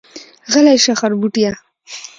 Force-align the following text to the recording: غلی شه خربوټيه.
غلی 0.51 0.77
شه 0.83 0.93
خربوټيه. 0.99 1.51